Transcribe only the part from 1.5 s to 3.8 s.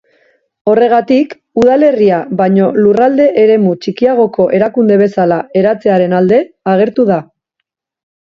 udalerria baino lurralde-eremu